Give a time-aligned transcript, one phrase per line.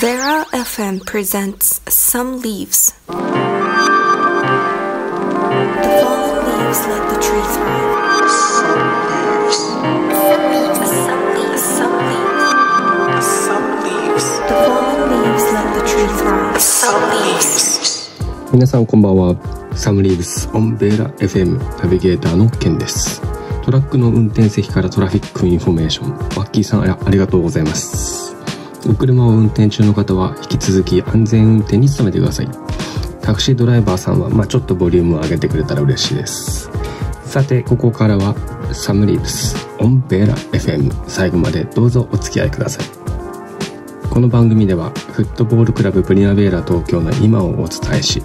[0.00, 2.92] Vera FM presents Some Leaves.
[3.06, 3.14] The
[6.00, 8.30] fallen leaves let the tree thrive.
[8.30, 9.58] Some leaves.
[9.80, 11.64] Some leaves.
[11.76, 13.26] Some leaves.
[13.46, 14.26] Some leaves.
[14.48, 16.60] The fallen leaves let the tree thrive.
[16.60, 17.68] Some leaves.
[18.52, 19.36] 皆さんこんばんは
[19.74, 23.20] サムリーブスオンベーラ FM ナビゲーターのケンです
[23.62, 28.34] トラックの運転席からトラフィックインフォメーションワッキーさんあありがとうございます
[28.88, 32.48] お車を運転中の方は引き続き安全運転に努めてください。
[33.20, 36.70] タクシードライバーさんは、まあ、ちょっとボリュームを上げてくれたら嬉しいです。
[37.24, 38.34] さてここからは
[38.72, 42.86] サムリーブスオンベーラ FM 最後までどうぞお付き合いください。
[44.08, 48.22] この番組ではフットボールクラブプリナベーラ東京の今をお伝えし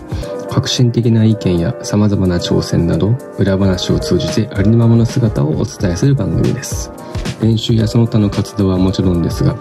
[0.55, 6.93] 革新的な意見や様々な挑戦など裏話を通じてありのままの姿をお伝えする番組です。
[7.41, 9.55] 練習やその他の活動はもちろんですが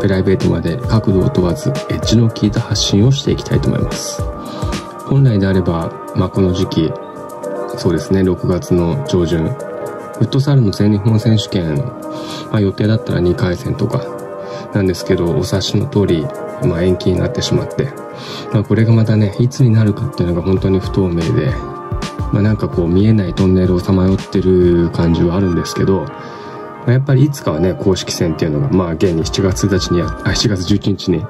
[0.00, 4.22] プライベートまで角度を問わずエッジの効いた発信をしていきたいと思います。
[5.08, 6.92] 本来であれば、まあ、この時期
[7.76, 9.50] そうですね6月の上旬フ
[10.20, 11.74] ットサルの全日本選手権、
[12.52, 14.15] まあ、予定だったら2回戦とか
[14.74, 16.22] なんですけどお察しの通り、
[16.64, 17.84] まあ、延期になってしまって、
[18.52, 21.50] まあ、これがまたねいつになるかっていうのが本当に不透明で、
[22.32, 26.04] まあ、なんかこう見えないトンネルをさまよってる感じはあるんですけど、
[26.86, 31.20] ま、やっぱりいつかはね公式戦っていうのがまあ現に7月1日にあ、7月11日に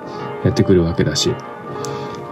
[0.44, 1.34] やってくるわけだし、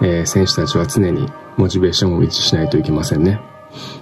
[0.02, 3.40] えー選手たちは常にモチベーションを維持しないといけませんね、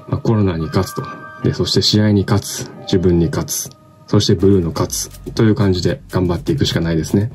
[0.08, 1.02] まあ、コロナに勝つと。
[1.42, 2.70] でそして試合に勝つ。
[2.82, 3.81] 自分に勝つ。
[4.06, 7.30] そしてブルーの勝つという感じで頑張っていくしかないですね。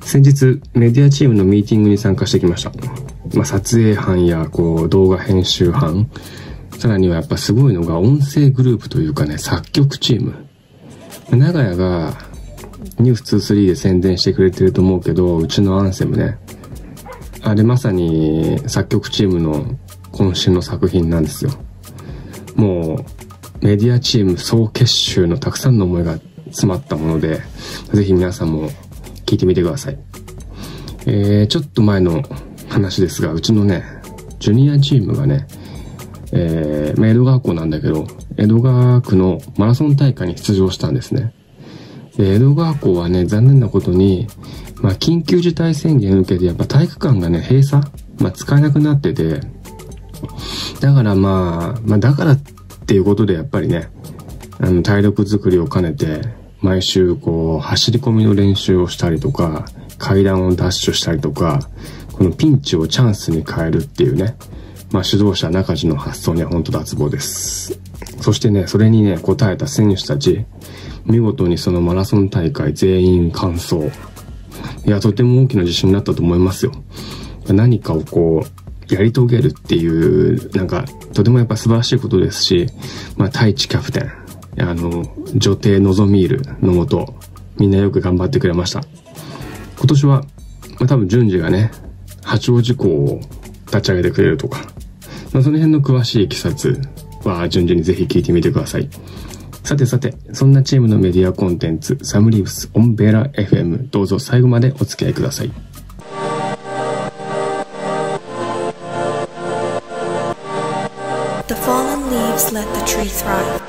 [0.00, 2.72] 先日メディアチームのミーティングに参加してきました、
[3.34, 6.10] まあ、撮影班やこう動画編集班。
[6.78, 10.46] さらにはやっぱすごいのが音声グループというかね作曲チーム。
[11.30, 12.14] 長屋が
[12.98, 16.38] ニュース23で宣伝してくれてると思うけどうちのアンセムね。
[17.42, 19.76] あれまさに作曲チームの
[20.12, 21.52] 渾身の作品なんですよ。
[22.56, 23.17] もう
[23.60, 27.40] メディアチーム総結集のたくさんの思いが詰まったもので
[27.92, 28.70] ぜひ皆さんも
[29.26, 29.98] 聞いてみてください。
[31.06, 32.22] えー、ちょっと前の
[32.68, 33.84] 話ですがうちのね
[34.38, 35.46] ジュニアチームがね
[36.32, 41.32] えーまあ江戸川区なんだけど江戸川区のマラソン大会に出場したんですね。
[42.16, 44.26] で江戸川校はね残念なことに、
[44.82, 47.84] まあ、緊急事態宣言を受けてやっぱ体育館がね閉鎖、
[48.18, 49.40] まあ、使えなくなってて
[50.80, 52.57] だからまあ、まあだからって
[52.88, 53.90] っていうことでやっぱりね、
[54.58, 56.22] あの体力作りを兼ねて、
[56.62, 59.66] 毎週こう走り込みの練習をしたりとか、
[59.98, 61.68] 階段をダッシュしたりとか、
[62.14, 64.38] このピンチをチャンスに変えるっていうね、
[64.90, 67.78] まあ指導者中地の発想には本当脱帽です。
[68.22, 70.46] そしてね、それにね、応えた選手たち、
[71.04, 73.76] 見事にそのマラソン大会全員完走。
[74.86, 76.72] いや、とても大きな自信になったと思いますよ。
[77.48, 82.66] 何かをこう、やり遂げるっていう、なんか、とてもやっぱ素晴らしいことですし、
[83.16, 84.10] まあ、太一キャプテン、
[84.60, 85.04] あの、
[85.34, 87.14] 女帝のぞみーるのもと、
[87.58, 88.82] みんなよく頑張ってくれました。
[89.78, 90.22] 今年は、
[90.78, 91.70] まあ、多分順次がね、
[92.22, 93.20] 八王子校を
[93.66, 94.60] 立ち上げてくれるとか、
[95.32, 96.80] まあ、その辺の詳しいいきさつ
[97.24, 98.88] は順次にぜひ聞いてみてください。
[99.64, 105.52] さてさて、そんなチームのメディアコンテンツ、サムリーブスオンベーラ FM、どうぞ最後までお付き合いください。
[112.38, 113.62] Fallen leaves let the tree thrive.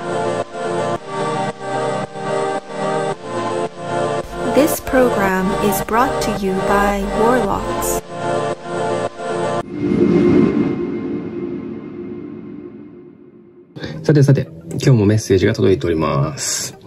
[4.56, 8.04] This program is brought to you by Warlocks.
[14.04, 16.78] さてさて、今日もメッセージが届いております。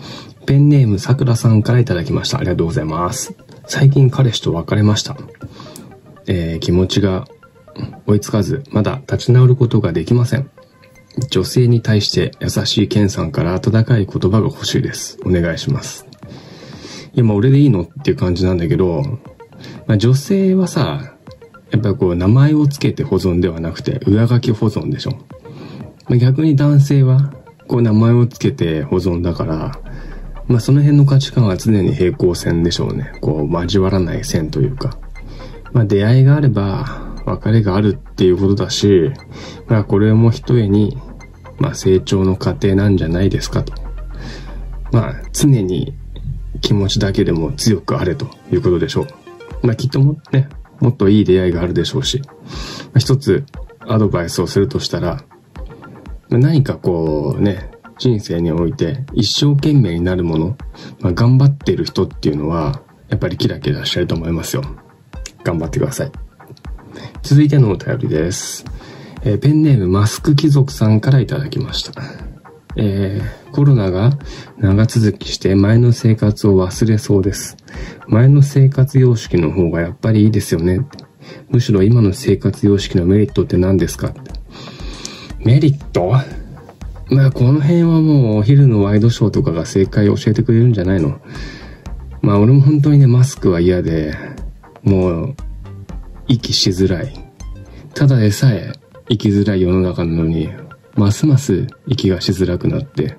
[0.45, 2.39] ペンネームさくらさんからいただきました。
[2.39, 3.35] ありがとうございます。
[3.67, 5.17] 最近彼氏と別れました。
[6.27, 7.27] えー気持ちが
[8.07, 10.51] 追いつかず、まだ立ち直ることができません。
[11.31, 15.19] 女性に対して優しいケンさんから温かい言葉が欲しいです。
[15.25, 16.07] お願いします。
[17.15, 19.03] いや、まあ俺でいいのっていう感じなんだけど、
[19.87, 21.15] まあ女性はさ、
[21.71, 25.13] やっぱこう名前をつけて保存ではなくて上書き保存でしょ。
[26.09, 27.35] まあ逆に男性は
[27.69, 29.79] こう名前をつけて保存だから、
[30.49, 33.13] まあその辺の価値観は常に平行線でしょうね。
[33.21, 34.97] こう交わらない線というか。
[35.73, 39.11] まあ出会いがあれば別れがあるっていうことだし、
[39.67, 40.97] まあこれも一重に、
[41.59, 43.73] まあ成長の過程なんじゃないですかと。
[44.91, 45.95] まあ常に
[46.61, 49.07] 気持ちだけでも強くあれということでしょう。
[49.63, 50.49] まあきっともね、
[50.81, 52.29] もっといい出会いがあるでしょうし、ま
[52.97, 53.45] あ一つ
[53.81, 55.25] アドバイスをするとしたら、
[56.29, 60.57] まあ何かこうね、人生において一生懸命になるもの、
[61.01, 64.63] まあ、頑張ってる人っていうのは、やっぱりキラキラしてると思いますよ。
[65.45, 66.13] 頑張ってください。
[67.23, 68.65] 続いてのお便りです。
[69.23, 72.03] えー、ペンネームマスク貴族さんからいただきました。
[72.77, 74.19] えー、コロナが
[74.59, 77.57] 長続きして前の生活を忘れそうです。
[78.09, 80.85] 前の生活様式の方がやっぱりいいですよね。
[81.49, 84.13] むしろ今の生活様式のメリットって何ですか？
[85.39, 86.13] メリット？
[87.09, 91.21] まあこの辺はもうお昼のワイドショーとかが正解を教えてくれるんじゃないの？
[92.21, 94.15] まあ俺も本当にねマスクは嫌で、
[94.83, 95.37] もう
[96.29, 97.13] 息しづらい。
[97.95, 98.73] ただでさえ
[99.09, 100.49] 生きづらい世の中なのに、
[100.95, 103.17] ますます息がしづらくなって、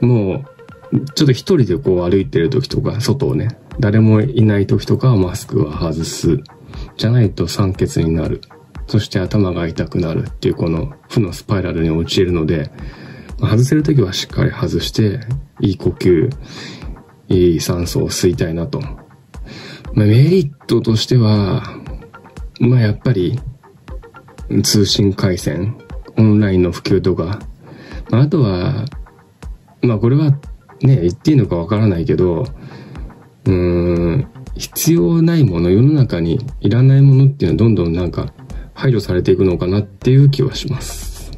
[0.00, 0.44] も
[0.92, 6.40] う、ちょっと一人でこう歩いてる時とか、外をね、誰もいない時とかはマスクは外す。
[6.96, 8.40] じゃないと酸欠になる。
[8.86, 12.70] そして頭が痛くなるっていうこの負のスパイラルに陥るので、
[13.40, 15.20] 外せる時はしっかり外して、
[15.60, 16.30] いい呼吸、
[17.28, 18.80] いい酸素を吸いたいなと。
[18.80, 21.62] まあ、メリットとしては、
[22.60, 23.38] まあやっぱり、
[24.62, 25.76] 通信回線、
[26.16, 27.40] オンラインの普及とか、
[28.10, 28.84] まあ、あとは、
[29.82, 30.30] まあこれは
[30.82, 32.46] ね、言っていいのかわからないけど、
[33.46, 38.32] うーん、必要ないもの、世の中にいらないものっていうのはどんどんなんか
[38.74, 41.32] 排除されていくのかなっていう気はします。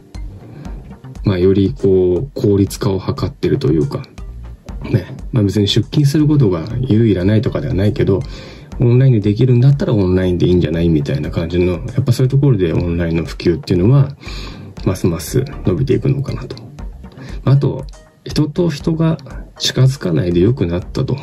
[1.24, 4.02] まあよりこう、効率化を図ってるというか、
[4.90, 8.20] ね、まあ別に出勤することが有意いらないとかではないけど、
[8.80, 14.16] オンラインでできるんだったらオンラインでいいんじゃないみたいな感じの、やっぱそういうところでオンラインの普及っていうのは、
[14.84, 16.56] ますます伸びていくのかなと。
[17.44, 17.84] あと、
[18.24, 19.18] 人と人が
[19.58, 21.16] 近づかないで良くなったと。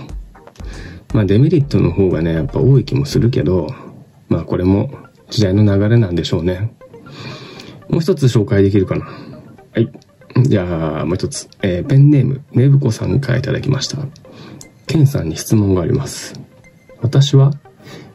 [1.13, 3.67] まあデメリットの方がね、やっぱ多い気もするけど、
[4.29, 4.89] まあこれも
[5.29, 6.73] 時代の流れなんでしょうね。
[7.89, 9.05] もう一つ紹介できるかな。
[9.05, 9.91] はい。
[10.41, 11.47] じゃあ、もう一つ。
[11.61, 13.97] えー、ペンネーム、ねぶこさんからいただきました。
[14.87, 16.39] ケンさんに質問があります。
[17.03, 17.51] 私は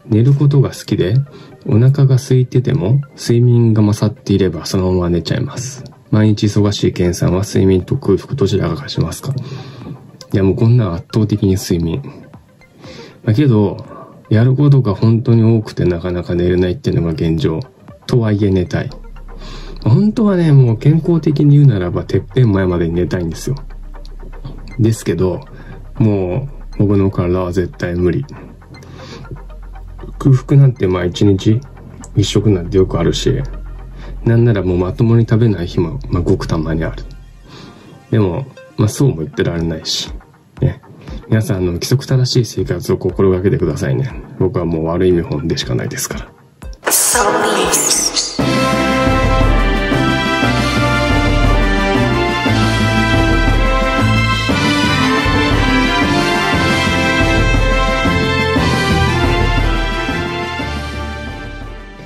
[0.07, 1.15] 寝ることが好きで、
[1.67, 5.85] お腹が空いてても睡眠が勝っていればそのまま寝ちゃいます。
[6.11, 9.35] 毎日忙しいケンさんは睡眠と空腹どちらが勝ちますか？
[10.33, 12.03] いやもうこんな圧倒的に睡眠。
[13.25, 13.77] だけど、
[14.31, 17.61] やることが本当に多くてなかなか寝れないっていうのが現状。
[18.07, 18.91] とはいえ寝たい。
[19.85, 23.57] 本当はね、もう健康的に言うならば、てっぺん前までに寝たいんですよ。
[24.79, 25.41] ですけど、
[25.99, 28.25] もう、僕の体は絶対無理。
[30.19, 31.61] 空腹なんてまあ一日
[32.17, 33.43] 一食なんてよくあるし、
[34.25, 37.05] なんならもうまともに食べない日も、まあ、ごくたまにある。
[38.11, 40.11] でも、まあそうも言ってられないし、
[40.61, 40.83] ね。
[41.29, 44.11] 皆さん、あの、規則正しい生活を心がけてくださいね。
[44.39, 46.29] 僕はもう悪い見本でしかないですから。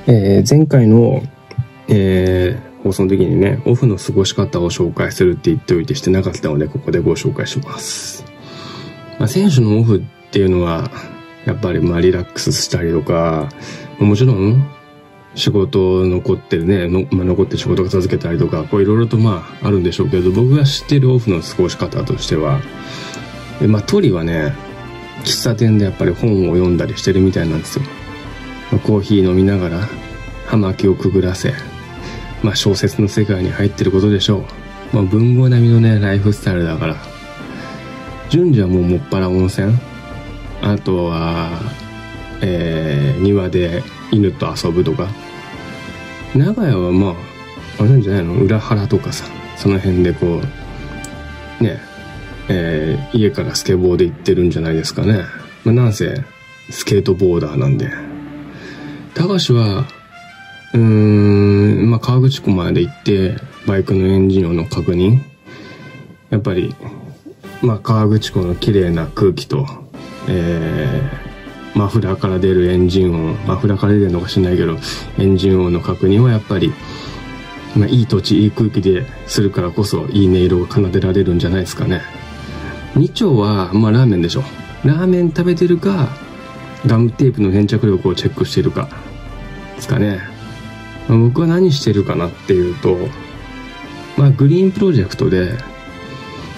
[0.05, 1.21] えー、前回の、
[1.87, 8.25] えー、放送の時にね、オフの過ごし方を紹介するって言っておいてしてなかったので、ここでご紹介します。
[9.17, 10.01] まあ、選手のオフっ
[10.31, 10.89] ていうのは、
[11.45, 13.49] やっぱりまあリラックスしたりとか、
[13.99, 14.69] もちろん
[15.35, 22.59] 仕事残ってるね、のまあ、残って仕事が続けたりとか、こういろいろとまああるんでしょうけど、僕が知ってるオフの過ごし方としては、
[23.67, 24.53] まあトリはね、
[25.23, 27.85] 喫茶店でやっぱり本を読んだりしてるみたいなんですよ。
[28.79, 29.87] コーヒー飲みながら
[30.47, 31.53] 葉巻をくぐらせ、
[32.43, 34.95] まあ、小説の世界に入ってることでしょう。
[34.95, 36.95] まあ、文豪並みのね、ライフスタイルだから。
[38.29, 39.73] 順次はもうもっぱら温泉。
[40.61, 41.49] あとは、
[42.41, 45.07] えー、庭で犬と遊ぶとか。
[46.35, 47.13] 長屋はまあ、
[47.79, 48.33] あれなんじゃないの？
[48.35, 49.25] 裏腹とかさ、
[49.55, 50.41] その辺でこ
[51.59, 51.79] う、ね、
[52.49, 55.25] えー、家からスケボーで行ってるんじゃないですかね。
[55.63, 56.23] まあ、なんせ、
[56.69, 57.89] スケートボーダーなんで。
[59.15, 59.85] 高橋は、
[60.73, 63.35] うーん、まあ、河口湖まで行って、
[63.67, 65.19] バイクのエンジン音の確認。
[66.31, 66.75] やっぱり、
[67.61, 69.67] まあ、河口湖の綺麗な空気と、
[70.27, 74.77] えー、マフラーから出るエンジン音、マフラーから出るのか知んないけど、
[75.19, 76.73] エンジン音の確認はやっぱり、
[77.75, 82.01] まあ、いい土地、いい空気でするからこそ、いい音色が奏でられるんじゃないですかね。
[82.95, 84.43] 二丁は、まあ、ラーメンでしょ。
[84.83, 86.09] ラーメン食べてるか、
[86.85, 88.89] ガムテープの粘着力をチェックしてるか
[89.75, 90.19] ですかね、
[91.07, 92.97] 僕は何してるかなっていうと
[94.17, 95.57] まあグリーンプロジェクトで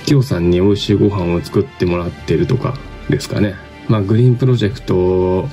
[0.05, 2.75] キヨさんに美味しいご飯を作ってもらってるとか
[3.09, 3.55] ですかね。
[3.87, 5.47] まあグリーンプロジェクト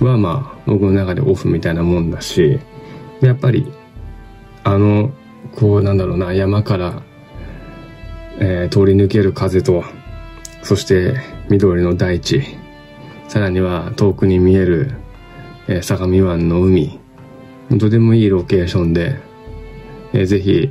[0.00, 2.58] はまあ僕の中でオフみたいなもんだし
[3.20, 3.70] やっぱり
[4.64, 5.10] あの
[5.56, 7.02] こうなんだろうな山から、
[8.38, 9.84] えー、通り抜ける風と
[10.62, 11.14] そして
[11.50, 12.42] 緑の大地
[13.28, 14.92] さらには遠くに見える、
[15.68, 16.98] えー、相模湾の海
[17.78, 19.18] とてもいいロケーションで、
[20.12, 20.70] えー、ぜひ、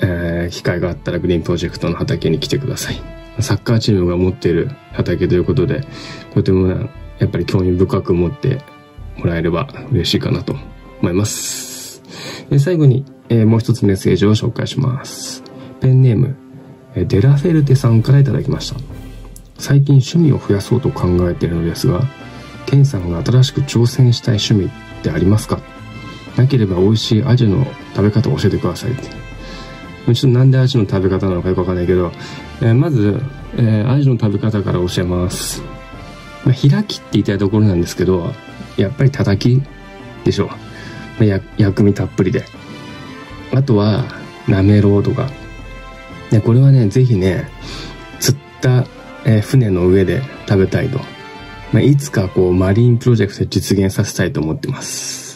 [0.00, 3.00] えー、機会があったらグリーンプロジェクトの畑に来てください。
[3.40, 5.82] サッカーチームが持っている畑ということで
[6.34, 6.68] とても
[7.18, 8.60] やっぱり興味深く持って
[9.16, 10.54] もらえれば嬉しいかなと
[11.00, 12.02] 思います。
[12.50, 15.42] で最後に、えー、もう一つメッセージを紹介します。
[15.80, 16.36] ペンネーム
[16.94, 18.80] えデラフェルテさんから頂きました。
[19.58, 22.02] 最近趣味を増やそうと考えているのですが
[22.66, 25.60] ケンさんが新しく挑戦したい趣味ってありますか？
[26.36, 29.02] なければ美味しいアジの食べ方を教えてくださいって。
[30.06, 32.10] ちょっとなんでアジの食べ方なのかよくわかんないけど、
[32.60, 33.20] えー、まず、
[33.56, 35.62] えー、アジの食べ方から教えます。
[36.44, 38.32] まあ、開きって言いたいところなんですけど、
[38.76, 39.62] やっぱり叩き
[40.24, 40.48] でしょう。
[41.24, 42.44] まあ、薬味たっぷりで。
[43.54, 44.04] あとは、
[44.48, 45.30] なめろうとか。
[46.32, 47.48] ね、これはね、ぜひね、
[48.18, 48.86] 釣った、
[49.24, 50.98] えー、船の上で食べたいと。
[51.72, 55.31] まあ、いつかこう、マリンプロジェクトで実現させたいと思ってます。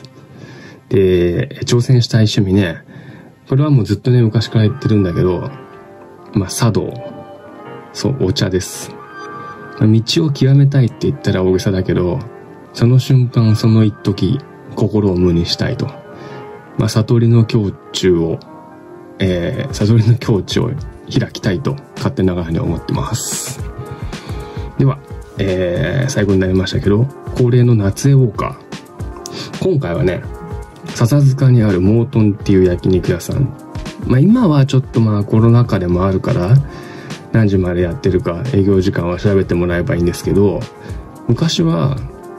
[0.89, 2.83] で、挑戦したい趣味ね、
[3.49, 5.51] これはもうずっとね、昔から言ってるんだけど、
[6.35, 6.93] まあ、茶道。
[7.93, 8.91] そう、お茶です。
[9.79, 12.19] まあ、道を極めたいって言ったら大げさだけど、
[12.75, 14.39] その瞬間、その一時、
[14.75, 15.87] 心を無にしたいと。
[16.77, 18.39] まあ、悟りの境地を、
[19.19, 20.71] えー、悟りの境地を
[21.11, 23.61] 開きたいと、勝手ながらに思ってます。
[24.79, 24.99] では、
[25.39, 27.05] えー、最後になりましたけど、
[27.37, 29.63] 恒例の夏江ウォーカー。
[29.63, 30.23] 今回はね、
[30.97, 33.55] 笹塚にあるモートンっていう焼肉屋さん。
[34.07, 36.57] まあ今はちょっとまあコロナ禍でもあるから、
[37.33, 40.61] 何時までやってるか営業時間は調べてもらえばいいんですけど、
[41.29, 41.99] 昔は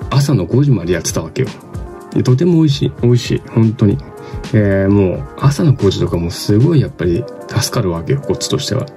[0.09, 1.49] 朝の5時までやってたわけよ。
[2.23, 3.99] とても美味しい、美味しい、本当に。
[4.53, 8.87] えー、もう朝の5時とかもすごいやっぱり助かるわけよ、こっちとしては。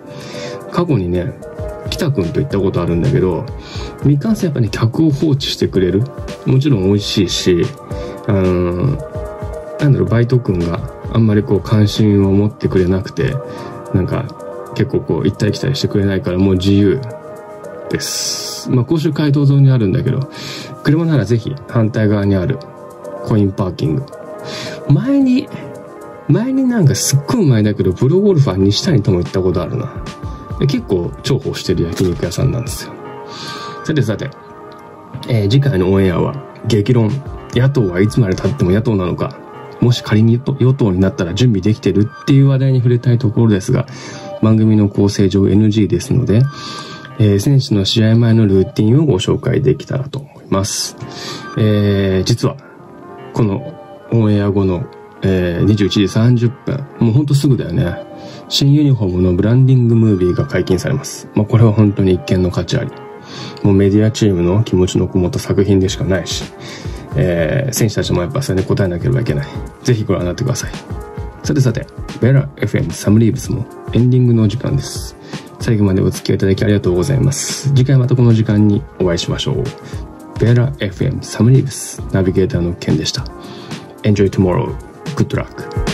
[0.72, 1.34] 過去にね、
[1.90, 3.44] 北くんと行ったことあるんだけど、
[4.06, 6.02] みかんせんやっぱり、ね、客を放置してくれる。
[6.46, 7.66] もちろん美味しいし、
[8.26, 8.98] うん、
[9.80, 10.80] なんだろう、バイト君が
[11.12, 13.34] あんまりこう関心を持ってくれなくて、
[13.94, 14.25] なんか
[14.75, 17.00] 結構こう行ったり来たりしてくれないからもう自由
[17.90, 18.70] です。
[18.70, 20.20] まあ、甲州街道沿いにあるんだけど、
[20.84, 22.58] 車ならぜひ反対側にある
[23.25, 24.04] コインパーキング。
[24.88, 25.49] 前に、
[26.28, 29.92] 前になんかすっごい前だけど、プロゴルファー西谷とも行ったことあるな。
[30.60, 32.92] 結構重宝してる焼肉屋さんなんですよ。
[33.84, 34.30] さてさて、
[35.28, 36.34] えー、次回のオンエアは
[36.66, 37.10] 激論。
[37.52, 39.37] 野党はいつまで経っても野党なのか
[39.80, 43.87] もし仮に与党になったら準備できてるっていう話題に触れたいところですが、
[44.42, 46.42] 番組の構成上 NG ですので、
[47.18, 50.96] えー、選手の試合前のルーティンをご紹介できたらと思います。
[51.58, 52.56] えー、実は、
[53.34, 53.75] この
[54.12, 54.87] オンエア後の、
[55.22, 57.94] えー、21時30分、もうほんとすぐだよね。
[58.49, 61.28] 新ユニフォームのブランディングムービーが解禁されます。
[61.34, 62.90] まあ、これは本当に一見の価値あり。
[63.62, 66.44] もうメディアチームの気持ちのこもった作品でしかないし、
[67.16, 69.46] えー、選手たちもやっぱそれで答えなければいけない。
[69.82, 70.72] ぜひご覧になってください。
[71.42, 71.86] さてさて、
[72.20, 75.16] ベラ FM サムリーブスもエンディングの時間です。
[75.60, 77.68] 最後までお付き合いいただきありがとうございます。
[77.70, 79.64] 次回またこの時間にお会いしましょう。
[80.38, 83.24] ベラ FM サムリーブスナビゲーターのケンでした。
[84.02, 84.74] Enjoy tomorrow.
[85.16, 85.89] Good luck.